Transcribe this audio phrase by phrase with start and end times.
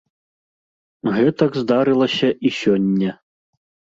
[1.17, 3.11] Гэтак здарылася і сёння.